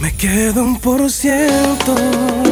[0.00, 1.94] Me quedo un por ciento.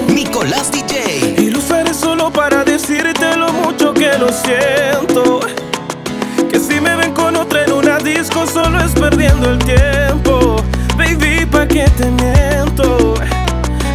[0.08, 1.36] Nicolás DJ.
[1.38, 5.40] Y lo usaré solo para decirte lo mucho que lo siento.
[6.50, 10.56] Que si me ven con otra en una disco, solo es perdiendo el tiempo.
[10.96, 13.14] Baby, ¿pa' qué te miento?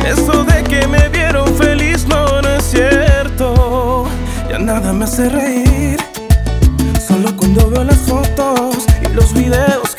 [0.05, 4.05] Eso de que me vieron feliz no es cierto.
[4.49, 5.99] Ya nada me hace reír.
[7.05, 9.95] Solo cuando veo las fotos y los videos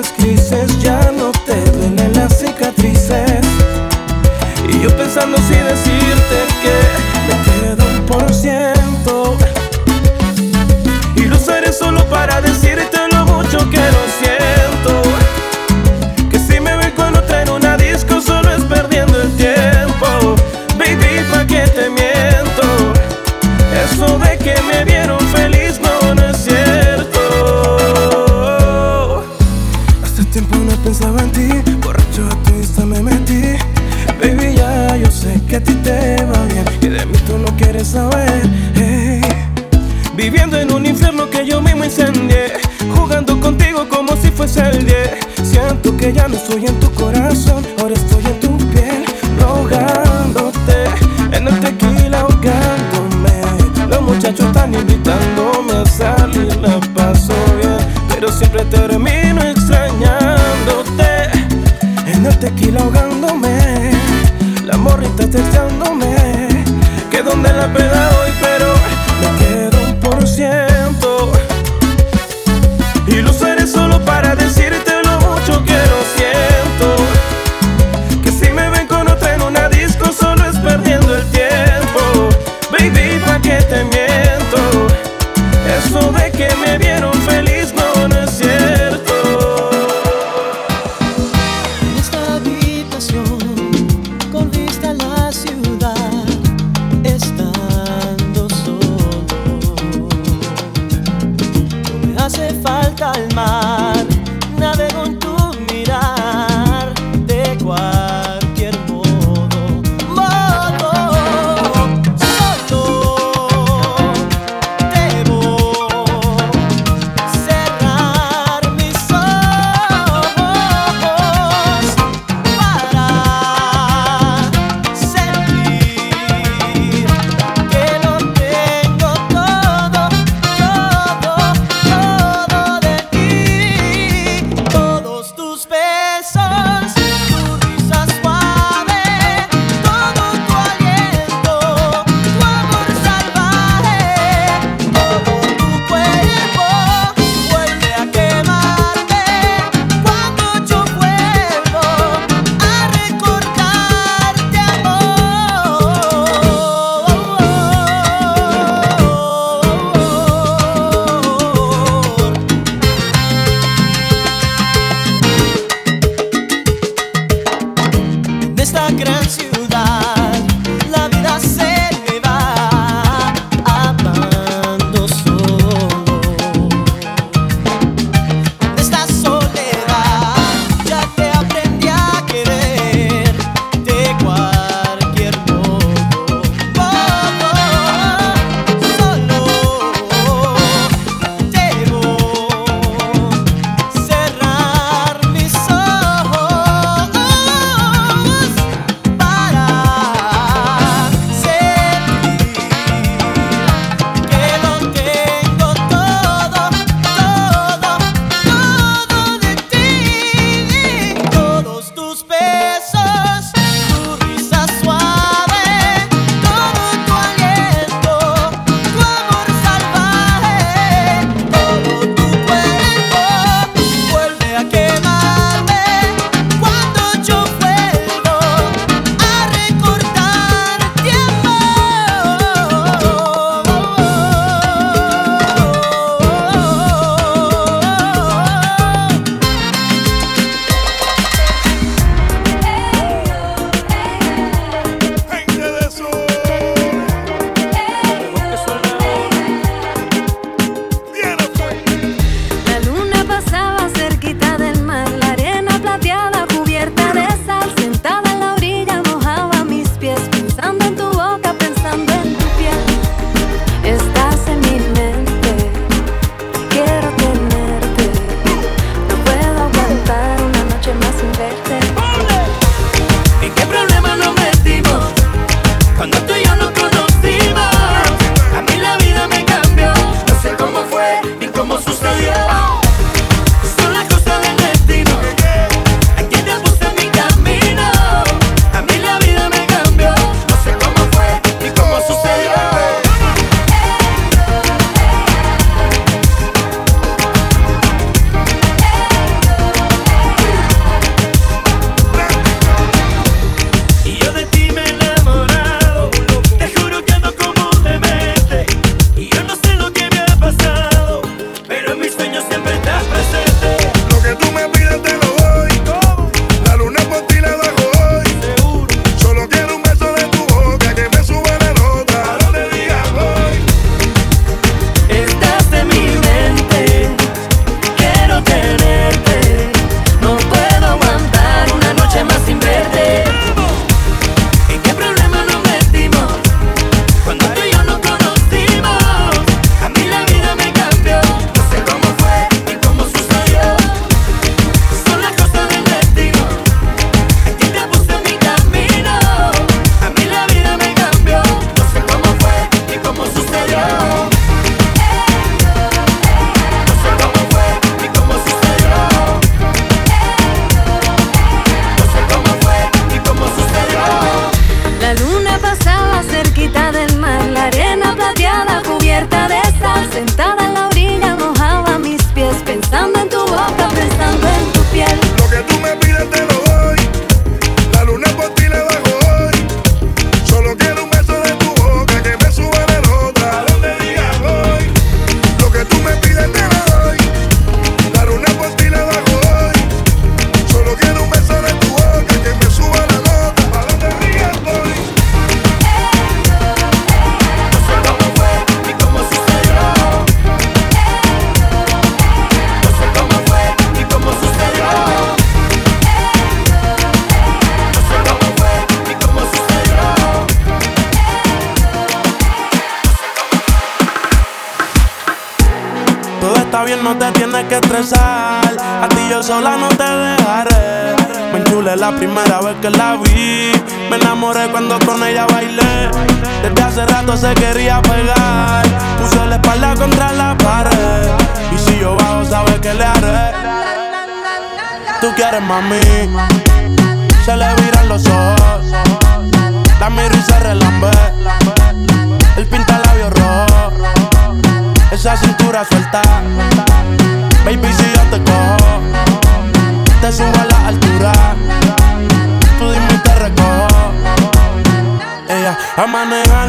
[0.00, 0.12] las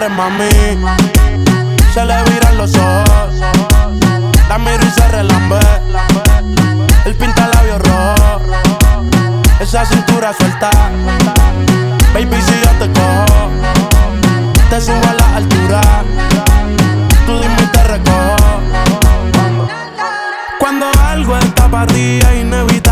[0.00, 0.48] Mami.
[1.92, 3.34] Se le viran los ojos.
[4.48, 5.60] La miro y se relambe.
[7.04, 8.40] El pinta labios rojo.
[9.60, 10.70] Esa cintura suelta.
[12.14, 13.50] Baby, si yo te cojo,
[14.70, 15.80] te subo a la altura.
[17.26, 18.60] Tú dime y te recojo.
[20.58, 22.91] Cuando algo está para ti es inevitable,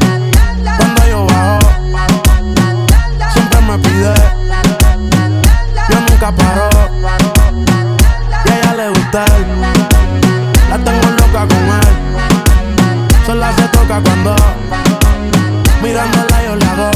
[4.01, 6.69] Yo nunca paro.
[8.45, 9.45] Y a ella le gusta él.
[10.69, 11.87] La tengo loca con él.
[13.27, 14.35] Sola se toca cuando
[15.83, 16.91] mirándola yo le hago.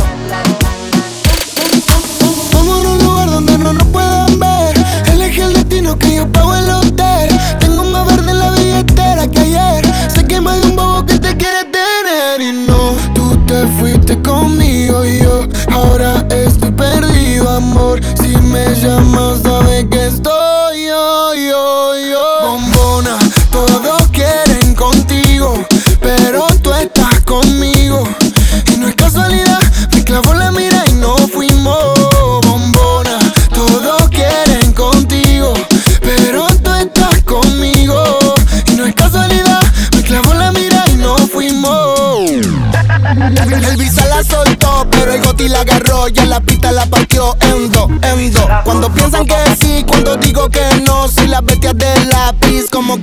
[2.53, 4.75] Vamos a un lugar donde no nos puedan ver.
[5.12, 7.29] Elegí el destino que yo pago el hotel.
[7.59, 9.85] Tengo más verde en la billetera que ayer.
[10.12, 12.41] Sé que más de un bobo que te quiere tener.
[12.41, 16.44] Y no, tú te fuiste conmigo y yo ahora estoy
[16.75, 18.00] perdido, amor.
[18.22, 21.96] Si me llamas, sabes que estoy yo, yo.
[22.44, 23.17] Bombona,
[23.51, 25.53] todos quieren contigo,
[26.01, 28.03] pero tú estás conmigo.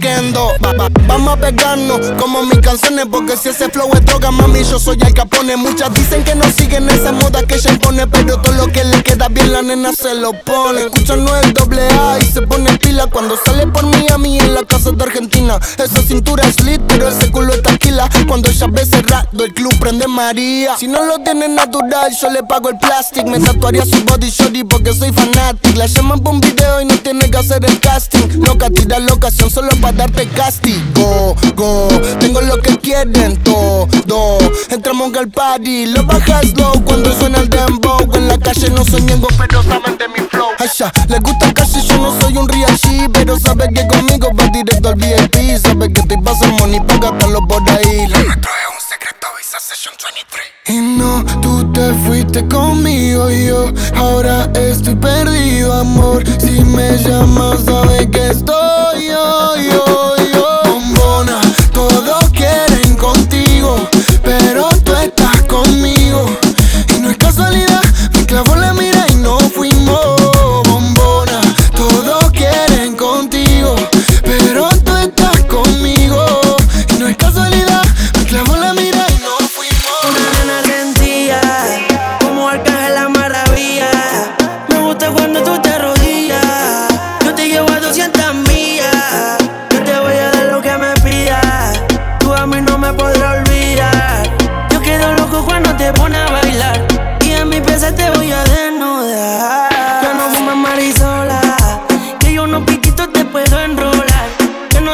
[0.03, 0.49] Kendo.
[0.65, 3.07] Va- va- Vamos a pegarnos como mis canciones.
[3.11, 5.57] Porque si ese flow es droga, mami, yo soy el capone.
[5.57, 8.07] Muchas dicen que no siguen esa moda que ella impone.
[8.09, 10.83] Pero todo lo que le queda bien, la nena se lo pone.
[10.83, 13.07] Escuchan no el doble A y se pone pila.
[13.07, 15.59] Cuando sale por Miami en la casa de Argentina.
[15.79, 18.09] Esa cintura es lit, pero ese culo está tranquila.
[18.27, 20.77] Cuando ella ve cerrado, el club prende María.
[20.79, 23.29] Si no lo tiene natural, yo le pago el plástico.
[23.29, 25.79] Me tatuaría su body shorty porque soy fanático.
[25.79, 28.43] La llaman por un video y no tiene que hacer el casting.
[28.45, 31.35] Loca, tira la ocasión solo para darte castigo.
[31.55, 31.89] Go,
[32.21, 34.39] tengo lo que quieren todo.
[34.71, 37.99] Entramos al party, lo bajas slow cuando suena el dembow.
[38.15, 40.49] En la calle no soy ñengo, pero saben de mi flow.
[40.59, 44.47] Ay, ya, les gusta calle, yo no soy un G, pero sabe que conmigo va
[44.47, 45.59] directo al VIP.
[45.61, 48.07] Sabe que estoy pasando money, paga gastarlo por ahí.
[48.09, 50.53] Lo es un secreto, Visa Session 23.
[50.69, 56.25] Y no, tú te fuiste conmigo yo ahora estoy perdido, amor.
[56.41, 58.92] Si me llamas, sabes que estoy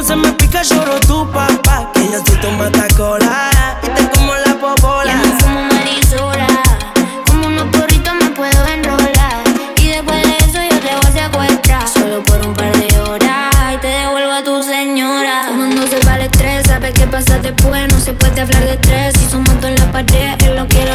[0.00, 1.90] no se me pica, lloro tu papá.
[1.92, 3.50] Que yo soy tu matacola
[3.82, 5.06] y te como la popola.
[5.06, 6.46] Ya me fumo marisola,
[7.26, 9.42] como unos porritos me puedo enrolar.
[9.76, 11.88] Y después de eso yo te voy a secuestrar.
[11.88, 15.46] Solo por un par de horas y te devuelvo a tu señora.
[15.48, 17.92] Fumando se vale estrés, sabes qué pasa después.
[17.92, 19.14] No se puede hablar de tres.
[19.18, 20.94] Si son en la pared, él lo quiero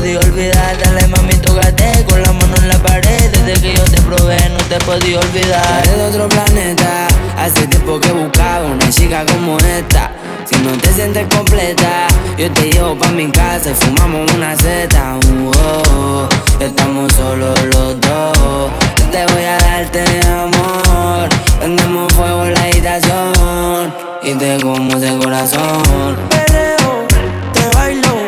[0.00, 0.78] podía olvidar.
[0.82, 3.30] Dale mami, tócate con la mano en la pared.
[3.30, 5.82] Desde que yo te probé, no te podía olvidar.
[5.84, 10.10] Eres de otro planeta, hace tiempo que buscaba una chica como esta.
[10.46, 12.06] Si no te sientes completa,
[12.38, 15.16] yo te llevo pa' mi casa y fumamos una seta.
[15.16, 16.28] Uh -oh,
[16.60, 18.70] estamos solos los dos.
[18.98, 21.28] Yo te voy a darte amor.
[21.58, 26.16] Prendemos fuego en la habitación y te como de corazón.
[26.30, 27.06] Perreo,
[27.52, 28.20] te bailo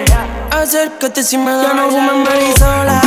[0.63, 2.25] acércate si me da Ya no fumen
[2.57, 3.01] sola.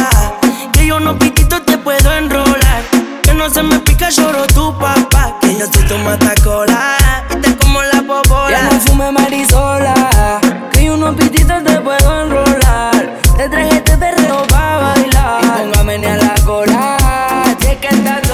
[0.73, 2.83] Que yo no piquito te puedo enrolar.
[3.23, 5.37] Que no se me pica lloro tu papá.
[5.41, 6.97] Que yo soy tu matacola
[7.31, 9.93] Y te como la popola Ya no fume marisola
[10.71, 13.19] Que yo no piquito te puedo enrolar.
[13.37, 15.43] Te traje este perreo pa' bailar.
[15.43, 16.97] Y póngame a la cola.
[17.59, 18.24] Checa esta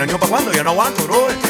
[0.00, 1.49] se la nió pa' cuando, ya no aguanto,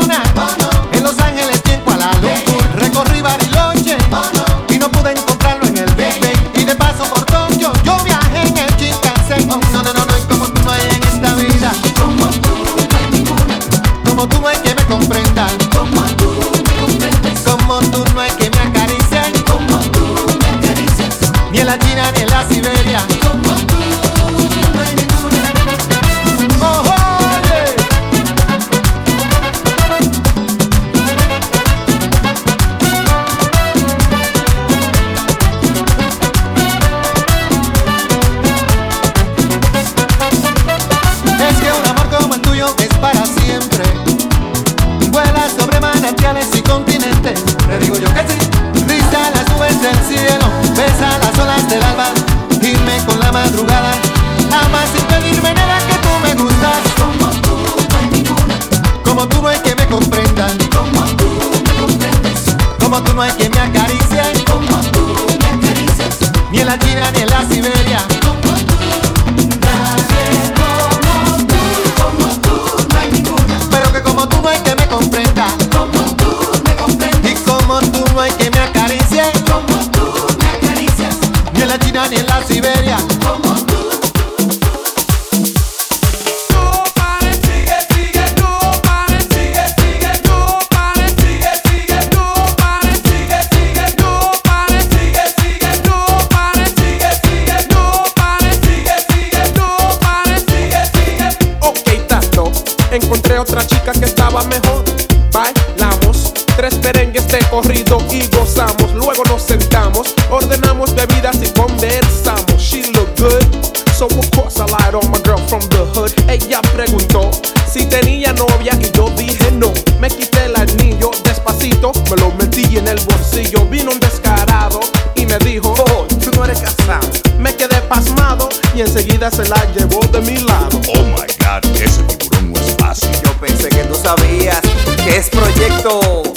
[116.29, 117.31] Ella preguntó
[117.69, 119.73] si tenía novia y yo dije no.
[119.99, 123.65] Me quité el anillo despacito, me lo metí en el bolsillo.
[123.65, 124.79] Vino un descarado
[125.15, 127.09] y me dijo, oh, tú no eres casado.
[127.37, 130.79] Me quedé pasmado y enseguida se la llevó de mi lado.
[130.95, 133.11] Oh my God, ese tiburón no es fácil.
[133.23, 134.61] Yo pensé que tú sabías
[135.03, 136.30] que es proyecto.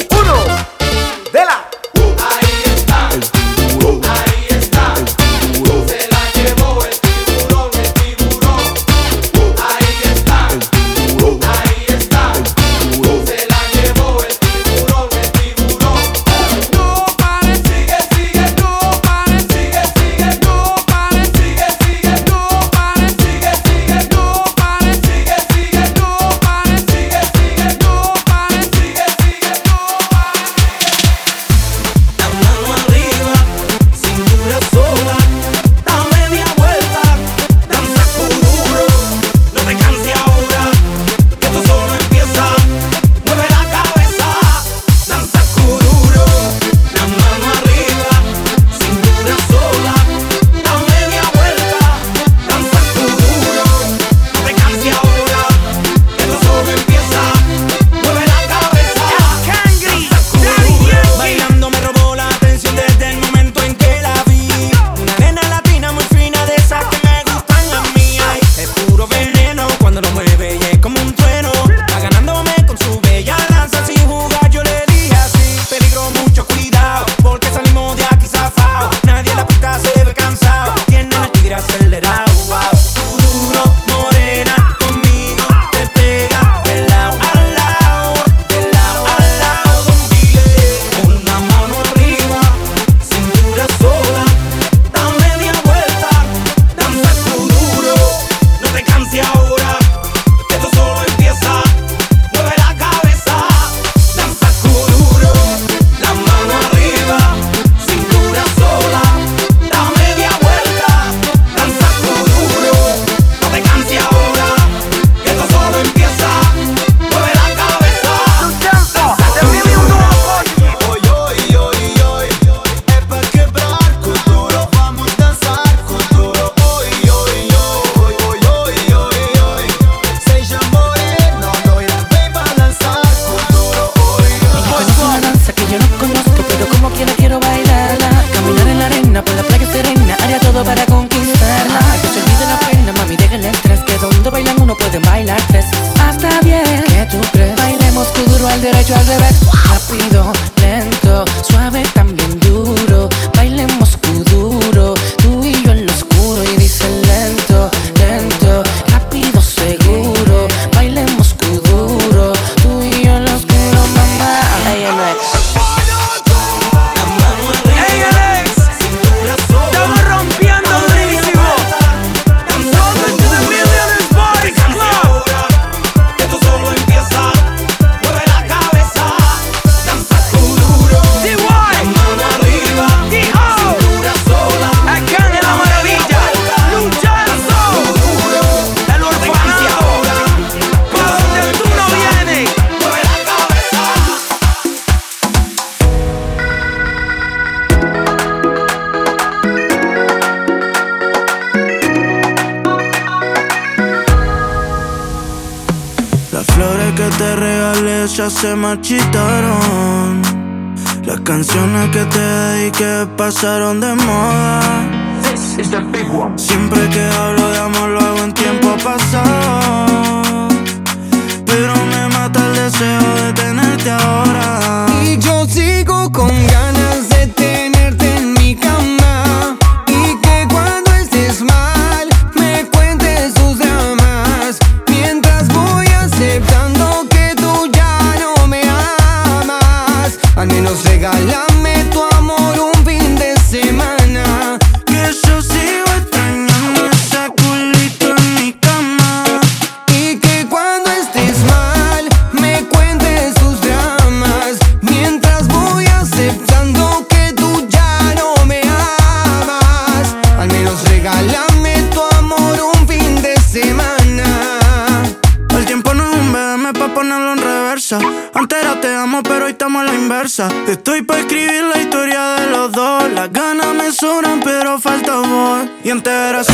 [276.06, 276.44] entera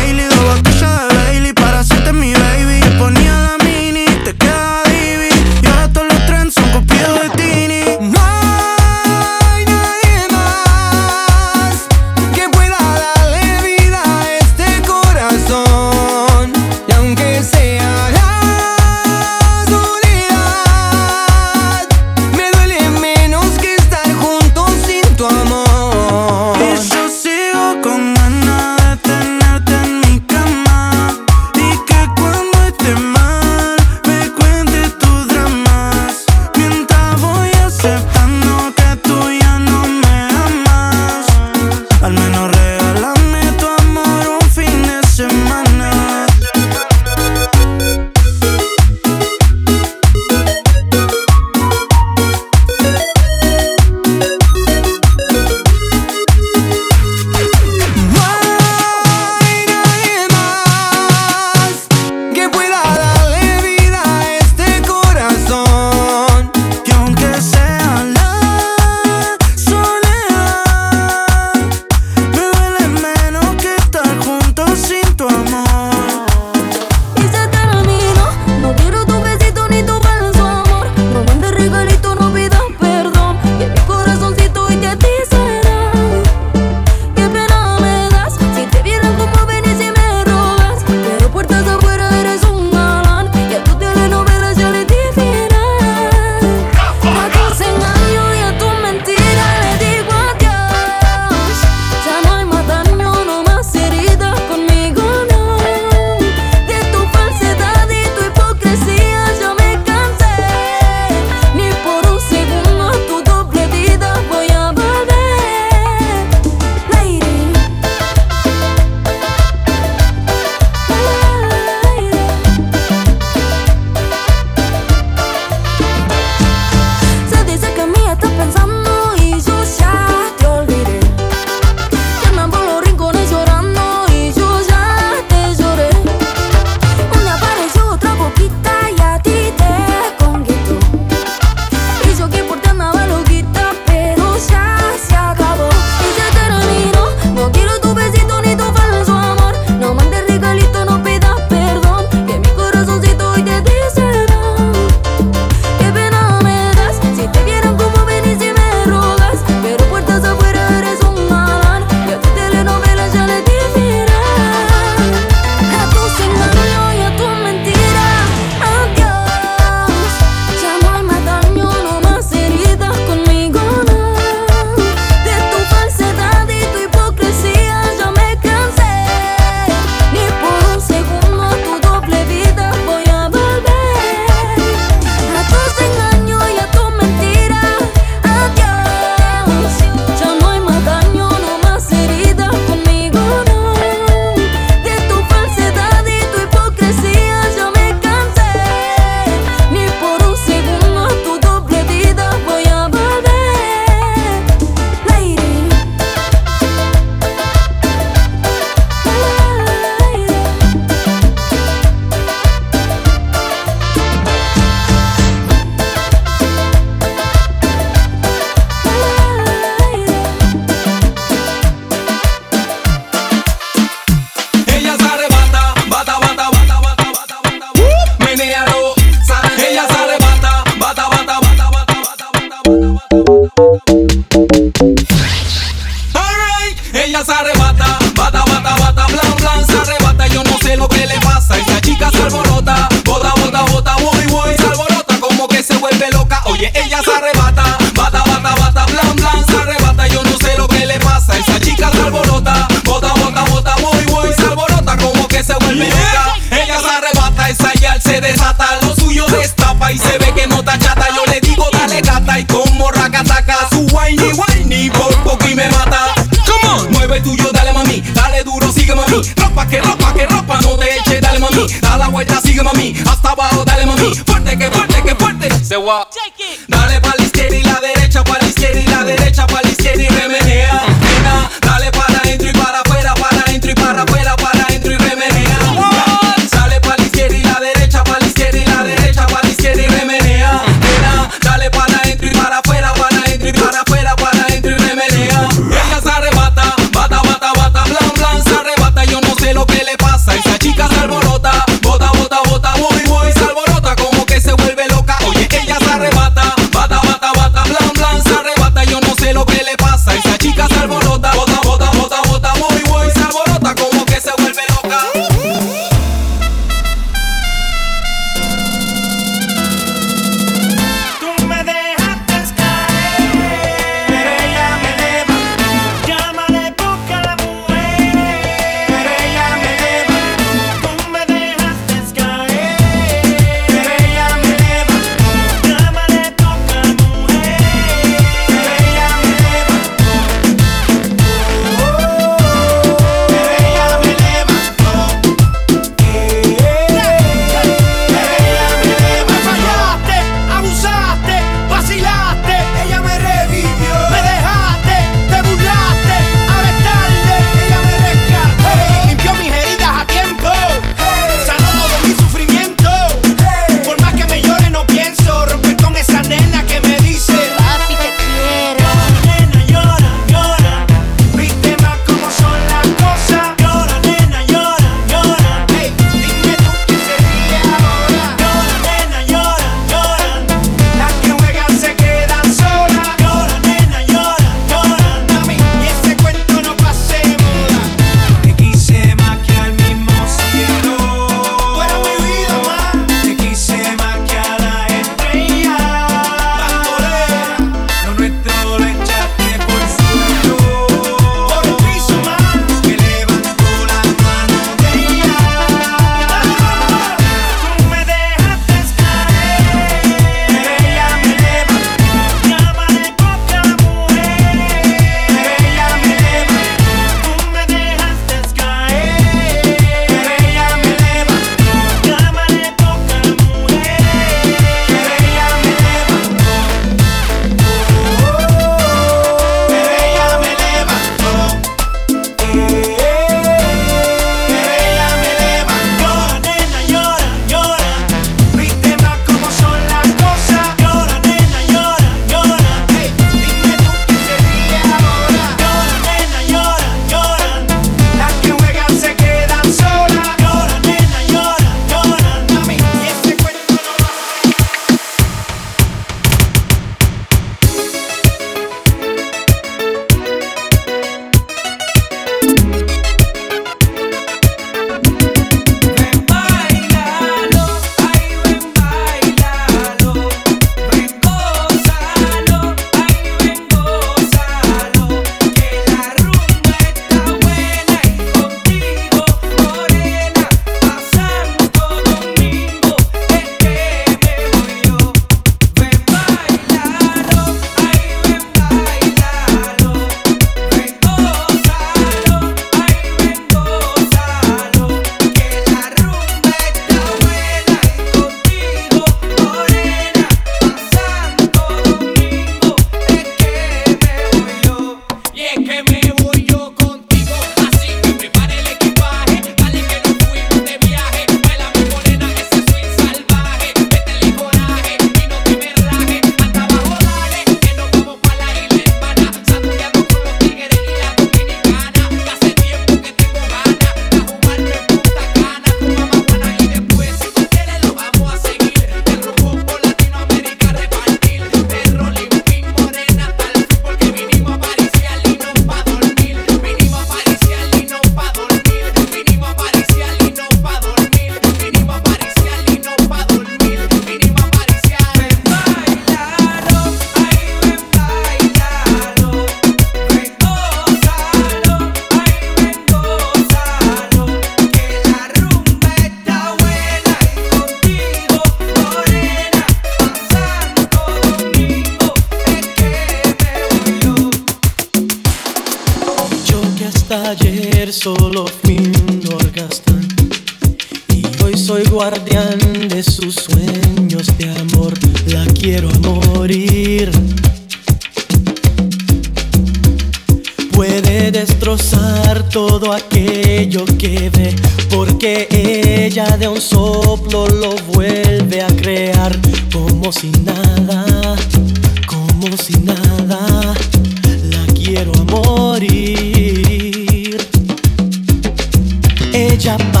[599.63, 600.00] Ella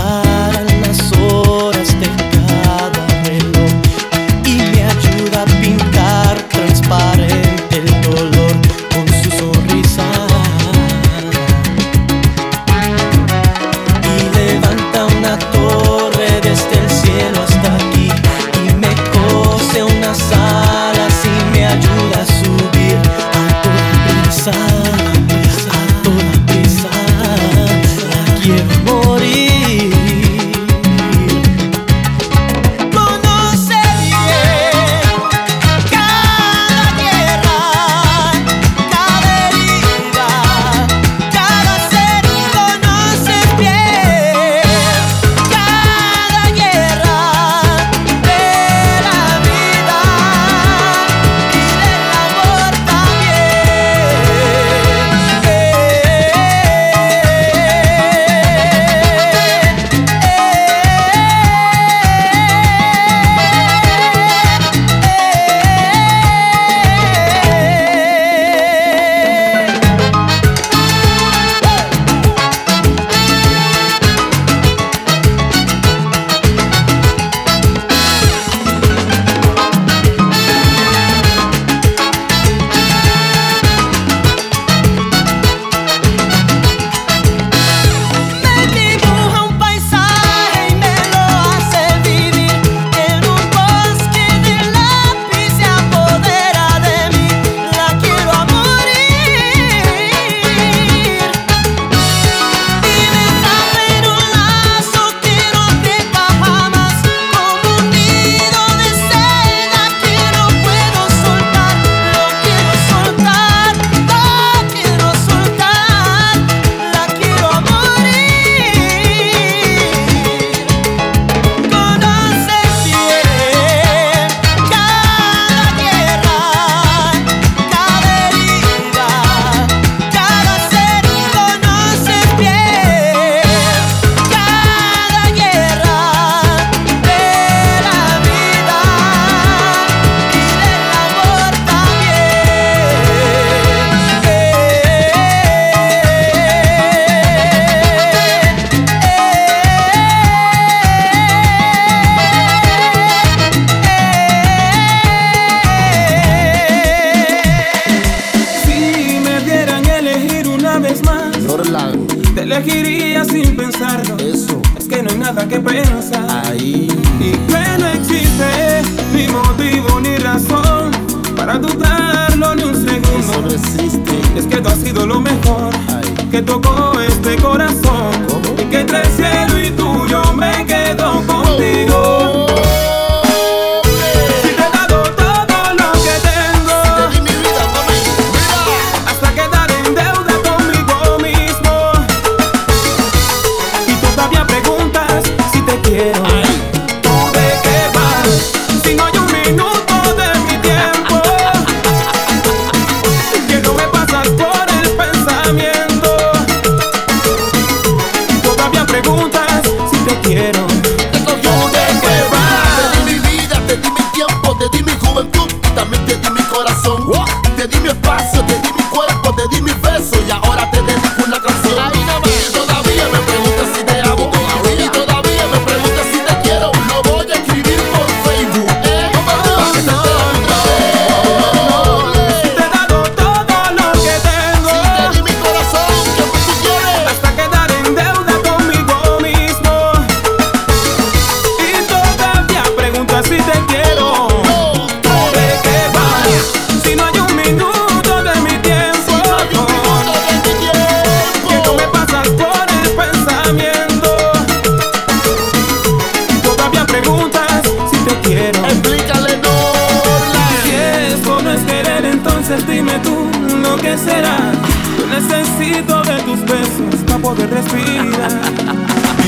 [263.91, 268.31] Yo necesito de tus besos para poder respirar.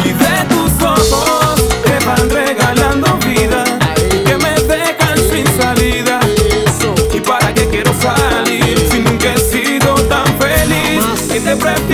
[0.05, 3.65] Y de tus ojos te van regalando vida
[4.25, 6.21] que me dejan sin salida.
[7.13, 11.03] ¿Y para qué quiero salir si nunca he sido tan feliz?
[11.35, 11.92] Y te prefiero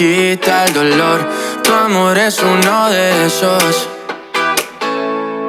[0.00, 1.28] quita el dolor.
[1.62, 3.86] Tu amor es uno de esos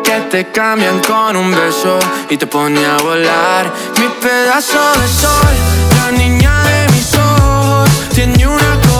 [0.03, 1.97] que te cambian con un beso
[2.29, 3.71] y te pone a volar.
[3.97, 5.55] Mi pedazo de sol,
[5.95, 8.90] la niña de mis ojos, tiene una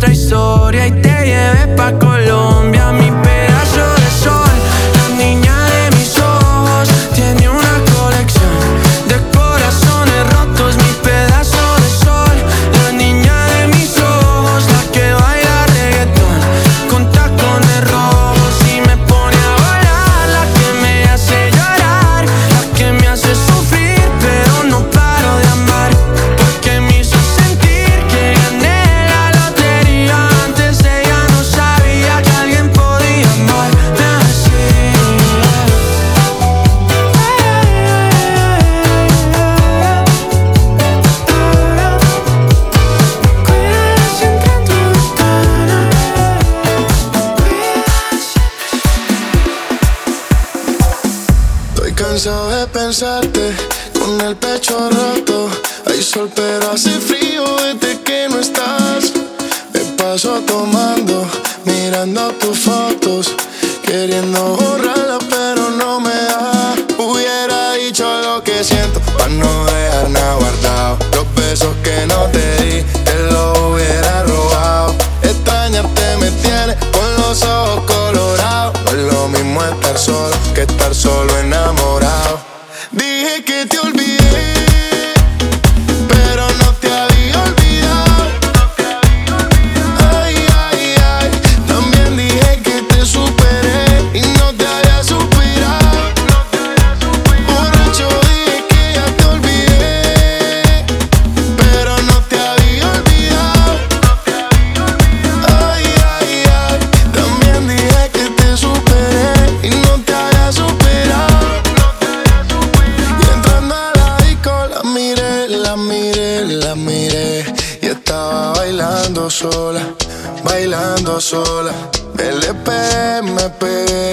[0.00, 1.49] nostra storia I te e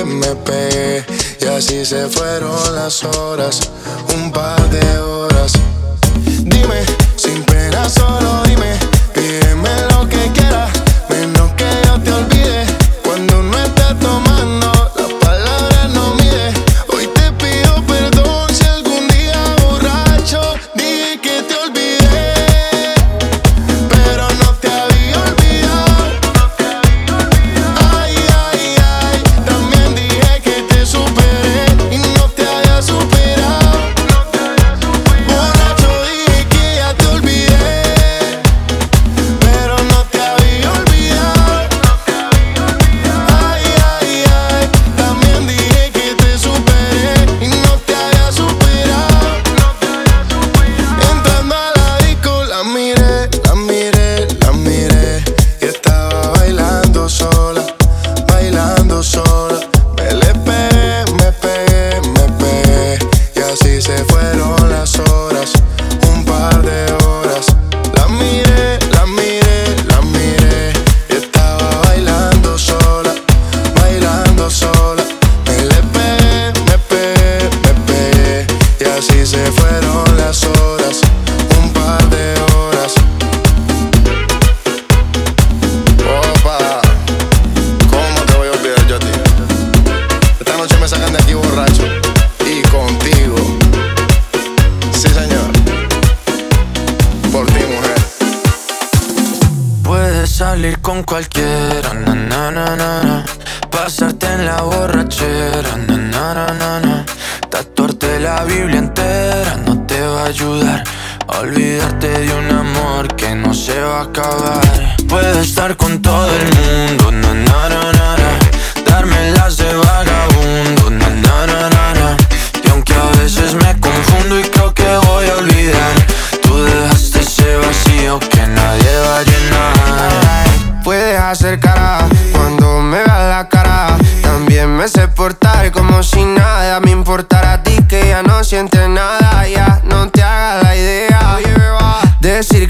[0.07, 1.05] me pegué
[1.41, 3.59] y así se fueron las horas,
[4.15, 5.53] un par de horas.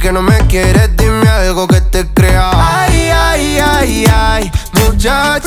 [0.07, 2.49] Que no me quieres, dime algo que te crea.
[2.53, 5.46] Ay, ay, ay, ay, muchacha.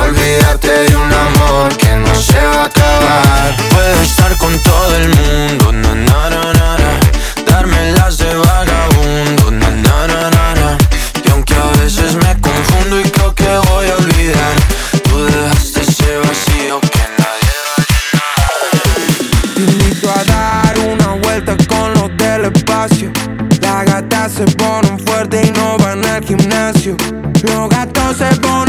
[0.00, 3.56] Olvidarte de un amor que no se va a acabar.
[3.70, 7.00] Puedo estar con todo el mundo, na na na na na.
[7.46, 10.78] Darme las de vagabundo, na na na na na.
[11.24, 14.54] Y aunque a veces me confundo y creo que voy a olvidar,
[15.08, 17.54] tú dejaste ese vacío que nadie
[19.54, 23.10] Te invito a dar una vuelta con los del espacio.
[23.60, 26.96] Las gatas se ponen fuertes y no van al gimnasio.
[27.42, 28.65] Los gatos se ponen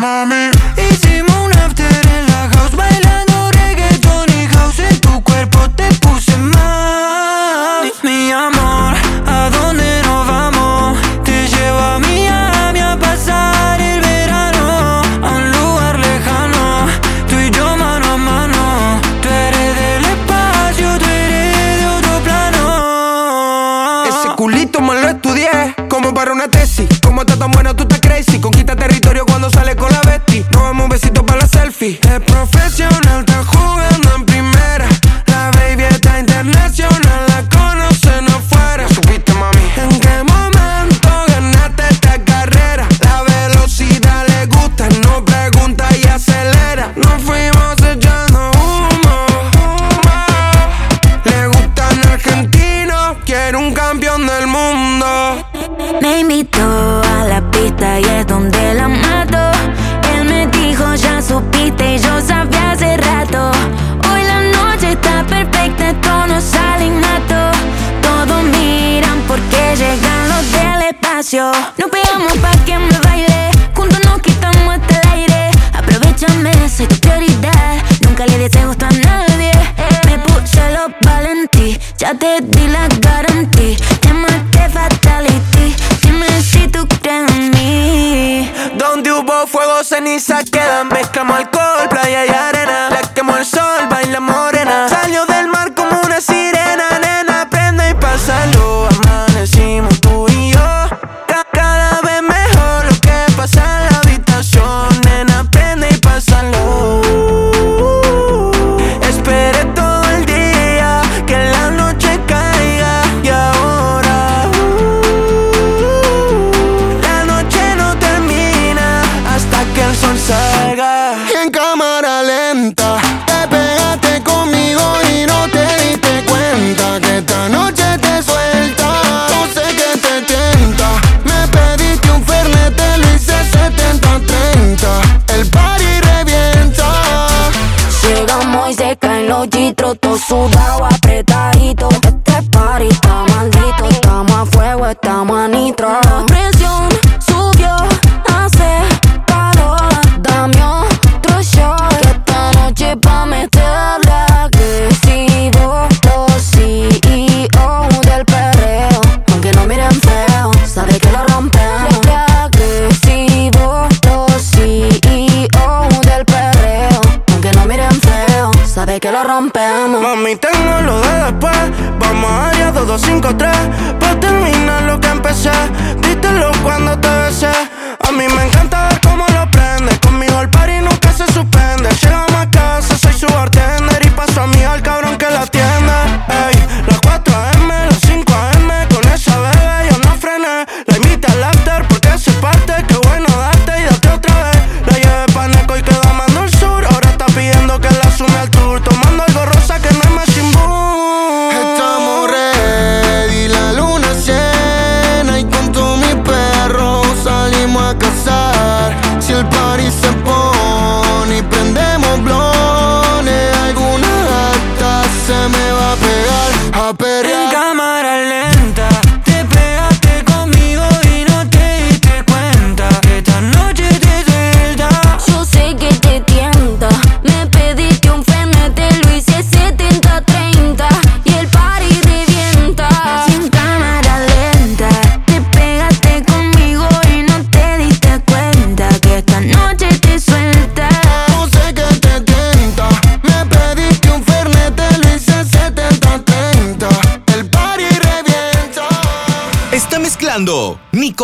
[0.00, 0.39] mommy.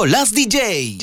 [0.07, 0.97] Está mezclando Nicolás DJ.